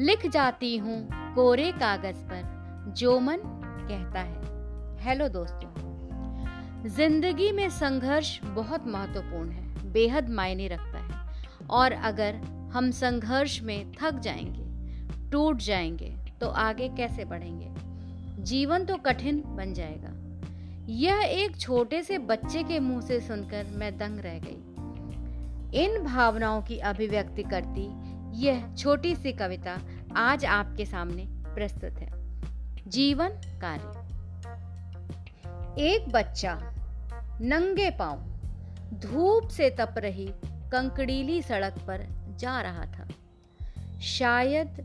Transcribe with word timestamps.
लिख 0.00 0.26
जाती 0.26 0.76
हूँ 0.76 1.08
कोरे 1.34 1.72
कागज़ 1.72 2.16
पर, 2.16 2.42
जो 2.96 3.20
मन 3.20 3.36
कहता 3.88 4.20
है। 4.20 4.42
हेलो 5.00 5.28
दोस्तों। 5.28 5.70
ज़िंदगी 6.88 7.52
में 7.52 7.70
संघर्ष 7.70 8.40
बहुत 8.42 8.86
महत्वपूर्ण 8.86 9.50
है, 9.50 9.92
बेहद 9.92 10.28
मायने 10.28 10.68
रखता 10.68 10.98
है। 10.98 11.28
और 11.70 11.92
अगर 11.92 12.34
हम 12.72 12.90
संघर्ष 12.90 13.62
में 13.62 13.92
थक 14.02 14.18
जाएँगे, 14.18 14.64
टूट 15.30 15.56
जाएँगे 15.56 16.16
तो 16.40 16.48
आगे 16.48 16.88
कैसे 16.88 17.24
बढ़ेंगे? 17.24 17.70
जीवन 18.42 18.84
तो 18.84 18.96
कठिन 18.96 19.42
बन 19.46 19.74
जाएगा। 19.74 20.10
यह 20.88 21.14
एक 21.14 21.60
छोटे 21.60 22.02
से 22.02 22.18
बच्चे 22.18 22.62
के 22.62 22.80
मुँह 22.80 23.00
से 23.00 23.20
सुनकर 23.20 23.66
मैं 23.70 23.98
दंग 23.98 24.18
रह 24.20 24.38
गई। 24.38 24.74
इन 25.84 26.04
भावनाओं 26.04 26.62
की 26.62 26.78
अभिव्यक्ति 26.78 27.42
करती 27.42 28.03
यह 28.34 28.74
छोटी 28.74 29.14
सी 29.14 29.32
कविता 29.32 29.80
आज 30.16 30.44
आपके 30.44 30.84
सामने 30.86 31.26
प्रस्तुत 31.28 31.98
है। 31.98 32.08
जीवन 32.88 33.28
कार्य। 33.62 34.04
एक 35.82 36.08
बच्चा 36.08 36.54
नंगे 37.40 37.90
पाँव 37.90 38.18
धूप 38.98 39.48
से 39.48 39.70
तप 39.70 39.94
रही 39.98 40.26
कंकड़ीली 40.72 41.42
सड़क 41.42 41.78
पर 41.78 42.06
जा 42.38 42.60
रहा 42.60 42.84
था। 42.84 43.08
शायद 44.00 44.76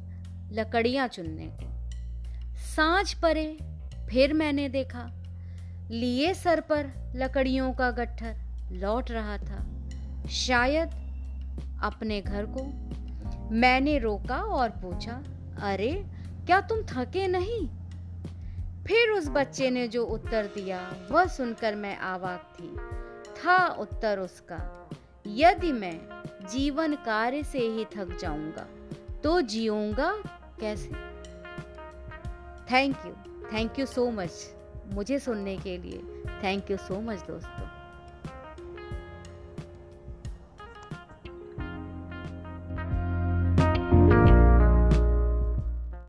लकड़ियाँ 0.52 1.08
चुनने 1.08 1.46
को। 1.46 1.90
साँझ 2.56 3.14
परे 3.14 3.58
फिर 4.10 4.34
मैंने 4.34 4.70
देखा, 4.70 5.10
लिए 5.92 6.34
सर 6.34 6.62
पर 6.62 7.12
लकड़ियों 7.16 7.74
का 7.74 7.92
गट्ठर 7.92 8.36
लौट 8.72 9.12
रहा 9.12 9.38
था। 9.38 9.66
शायद 10.28 10.90
अपने 11.84 12.22
घर 12.22 12.46
को 12.46 12.62
मैंने 13.52 13.98
रोका 13.98 14.38
और 14.38 14.70
पूछा, 14.70 15.24
अरे, 15.62 16.06
क्या 16.46 16.62
तुम 16.62 16.82
थके 16.84 17.28
नहीं? 17.28 17.70
फिर 18.84 19.10
उस 19.10 19.30
बच्चे 19.30 19.70
ने 19.70 19.88
जो 19.88 20.06
उत्तर 20.06 20.46
दिया, 20.46 20.94
वह 21.12 21.26
सुनकर 21.26 21.76
मैं 21.76 21.98
आवाक 21.98 22.54
थी। 22.60 22.78
था 23.30 23.68
उत्तर 23.68 24.20
उसका, 24.20 24.90
यदि 25.28 25.72
मैं 25.72 26.02
जीवन 26.52 26.94
कार्य 26.94 27.44
से 27.44 27.60
ही 27.60 27.86
थक 27.86 28.18
जाऊँगा 28.18 28.68
तो 29.24 29.42
जीऊँगा 29.42 30.24
कैसे? 30.60 30.92
Thank 32.72 32.98
you 33.06 33.12
thank 33.54 33.80
you 33.80 33.86
so 33.86 34.12
much 34.12 34.56
मुझे 34.94 35.20
सुनने 35.20 35.58
के 35.58 35.78
लिए. 35.78 35.98
थैंक 36.44 36.72
यू 36.72 36.78
सो 36.78 37.02
मच 37.02 37.20
दोस्तों. 37.20 37.79